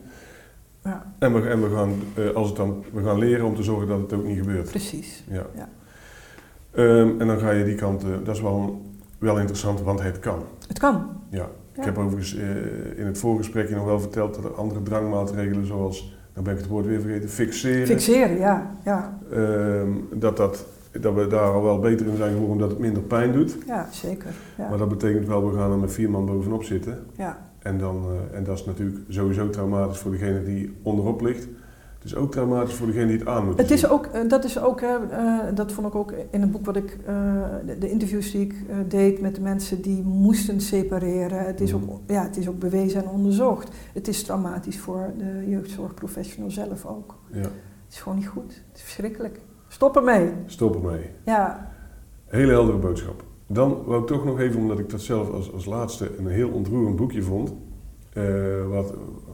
[0.83, 1.13] Ja.
[1.19, 1.93] En, we, en we, gaan,
[2.35, 4.69] als het dan, we gaan leren om te zorgen dat het ook niet gebeurt.
[4.69, 5.23] Precies.
[5.27, 5.45] Ja.
[5.55, 5.69] ja.
[6.73, 8.81] Um, en dan ga je die kant, dat is wel,
[9.17, 10.43] wel interessant, want het kan.
[10.67, 11.07] Het kan.
[11.29, 11.49] Ja.
[11.73, 12.43] Ik heb overigens uh,
[12.95, 16.69] in het voorgesprekje nog wel verteld dat er andere drangmaatregelen zoals, dan ben ik het
[16.69, 17.87] woord weer vergeten, fixeren.
[17.87, 18.71] Fixeren, ja.
[18.85, 19.19] ja.
[19.33, 19.81] Uh,
[20.13, 20.65] dat, dat,
[20.99, 23.57] dat we daar al wel beter in zijn geworden omdat het minder pijn doet.
[23.67, 24.29] Ja, zeker.
[24.57, 24.69] Ja.
[24.69, 26.99] Maar dat betekent wel, we gaan er met vier man bovenop zitten.
[27.17, 27.49] Ja.
[27.59, 31.47] En, dan, uh, en dat is natuurlijk sowieso traumatisch voor degene die onderop ligt.
[32.01, 34.59] Het is ook traumatisch voor degene die het aan moet Het is ook, dat is
[34.59, 34.97] ook, uh,
[35.53, 37.43] dat vond ik ook in het boek wat ik, uh,
[37.79, 38.55] de, interviews die ik
[38.87, 41.45] deed met de mensen die moesten separeren.
[41.45, 43.69] Het is, ook, ja, het is ook bewezen en onderzocht.
[43.93, 47.15] Het is traumatisch voor de jeugdzorgprofessional zelf ook.
[47.31, 47.39] Ja.
[47.39, 47.51] Het
[47.89, 48.61] is gewoon niet goed.
[48.67, 49.39] Het is verschrikkelijk.
[49.67, 50.31] Stop ermee.
[50.45, 51.09] Stop ermee.
[51.25, 51.71] Ja.
[52.25, 53.23] Hele heldere boodschap.
[53.47, 56.49] Dan wou ik toch nog even, omdat ik dat zelf als, als laatste een heel
[56.49, 57.53] ontroerend boekje vond.
[58.69, 58.93] Wat,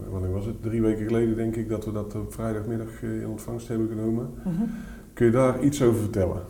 [0.09, 0.61] wanneer was het?
[0.61, 4.29] Drie weken geleden denk ik dat we dat op vrijdagmiddag in ontvangst hebben genomen.
[4.43, 4.69] Mm-hmm.
[5.13, 6.41] Kun je daar iets over vertellen?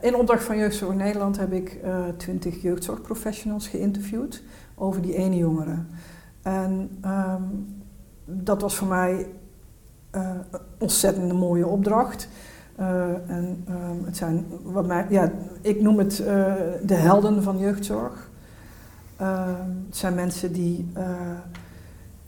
[0.00, 1.78] In opdracht van Jeugdzorg Nederland heb ik
[2.16, 4.42] twintig uh, jeugdzorgprofessionals geïnterviewd
[4.74, 5.76] over die ene jongere.
[6.42, 7.66] En um,
[8.24, 9.26] dat was voor mij
[10.14, 12.28] uh, een ontzettend mooie opdracht.
[12.80, 16.16] Uh, en um, het zijn wat mij, ja, ik noem het
[16.82, 18.30] de helden van jeugdzorg.
[19.16, 20.88] het zijn mensen die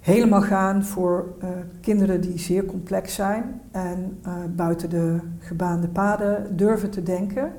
[0.09, 1.49] helemaal gaan voor uh,
[1.81, 7.53] kinderen die zeer complex zijn en uh, buiten de gebaande paden durven te denken.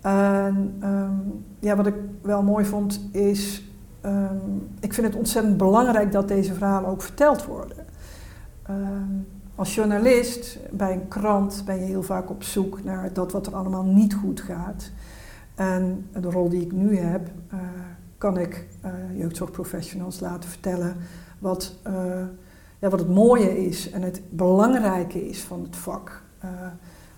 [0.00, 3.70] En um, ja, wat ik wel mooi vond is,
[4.04, 7.86] um, ik vind het ontzettend belangrijk dat deze verhalen ook verteld worden.
[8.70, 13.46] Um, als journalist bij een krant ben je heel vaak op zoek naar dat wat
[13.46, 14.90] er allemaal niet goed gaat.
[15.54, 17.60] En de rol die ik nu heb, uh,
[18.18, 18.66] kan ik
[19.14, 20.96] jeugdzorgprofessionals laten vertellen
[21.42, 21.92] wat, uh,
[22.78, 26.22] ja, wat het mooie is en het belangrijke is van het vak.
[26.44, 26.50] Uh,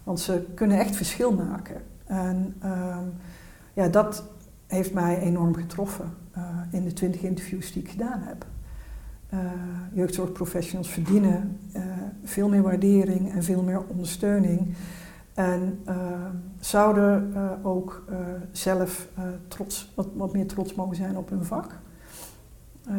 [0.05, 1.83] want ze kunnen echt verschil maken.
[2.05, 2.99] En uh,
[3.75, 4.25] ja, dat
[4.67, 8.47] heeft mij enorm getroffen uh, in de twintig interviews die ik gedaan heb.
[9.93, 11.59] jeugdzorgprofessionals verdienen
[12.25, 14.75] veel meer waardering en veel meer ondersteuning.
[15.35, 15.79] En
[16.61, 18.05] zouden ook
[18.53, 19.09] zelf
[19.49, 21.79] trots, wat, wat meer trots mogen zijn op hun vak,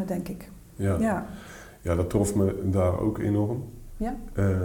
[0.05, 0.51] denk ik.
[0.75, 0.97] Ja.
[0.99, 1.25] ja.
[1.81, 3.63] Ja, dat trof me daar ook enorm.
[3.97, 4.15] Ja.
[4.33, 4.59] Uh,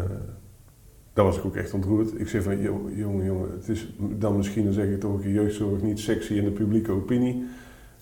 [1.12, 2.20] daar was ik ook echt ontroerd.
[2.20, 5.82] Ik zei van, jongen, jongen, het is dan misschien, dan zeg ik toch een jeugdzorg
[5.82, 7.46] niet sexy in de publieke opinie.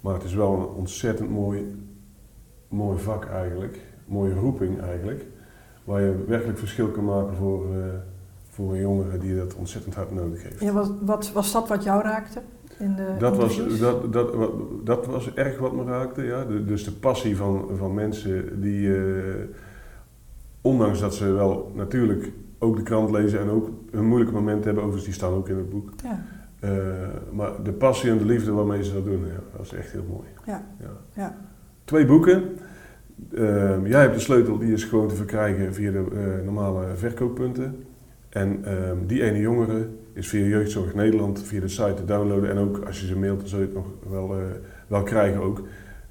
[0.01, 1.85] Maar het is wel een ontzettend mooi,
[2.68, 3.79] mooi vak eigenlijk.
[4.05, 5.27] Mooie roeping eigenlijk.
[5.85, 7.85] Waar je werkelijk verschil kan maken voor, uh,
[8.49, 10.61] voor een jongere die dat ontzettend hard nodig heeft.
[10.61, 12.42] Ja, wat, wat, was dat wat jou raakte?
[12.78, 14.34] In de dat, was, dat, dat,
[14.84, 16.44] dat was erg wat me raakte, ja.
[16.44, 19.34] De, dus de passie van, van mensen die uh,
[20.60, 24.82] ondanks dat ze wel natuurlijk ook de krant lezen en ook hun moeilijke momenten hebben,
[24.82, 25.90] overigens die staan ook in het boek.
[26.02, 26.24] Ja,
[26.60, 26.70] Eh,
[27.32, 30.04] maar de passie en de liefde waarmee ze dat doen, ja, dat is echt heel
[30.08, 30.28] mooi.
[30.44, 30.64] ja,
[31.14, 31.36] ja.
[31.84, 32.42] Twee boeken.
[33.34, 37.84] Ehm, jij hebt de sleutel, die is gewoon te verkrijgen via de eh, normale verkooppunten.
[38.28, 39.88] En ehm, die ene jongere
[40.18, 42.50] is via Jeugdzorg Nederland, via de site te downloaden.
[42.50, 44.44] En ook als je ze mailt, dan zul je het nog wel, eh,
[44.87, 45.62] wel krijgen ook.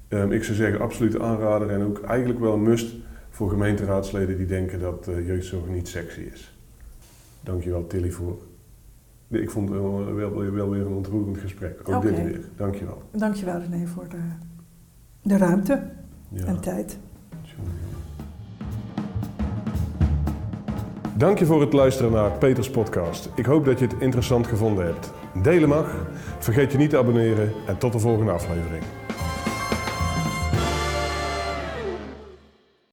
[0.08, 2.94] Ehm, ik zou zeggen, absoluut aanrader en ook eigenlijk wel een must
[3.30, 6.56] voor gemeenteraadsleden die denken dat eh, jeugdzorg niet sexy is.
[7.40, 8.38] Dankjewel Tilly voor.
[9.28, 11.88] Ik vond het wel, wel, wel weer een ontroerend gesprek.
[11.88, 12.40] Ook dit weer.
[12.56, 13.02] Dankjewel.
[13.10, 14.16] Dankjewel René voor de,
[15.22, 15.82] de ruimte
[16.28, 16.44] Ja.
[16.44, 16.98] en tijd.
[21.18, 23.28] Dank je voor het luisteren naar Peters podcast.
[23.34, 25.12] Ik hoop dat je het interessant gevonden hebt.
[25.42, 25.94] Delen mag.
[26.38, 28.82] Vergeet je niet te abonneren en tot de volgende aflevering.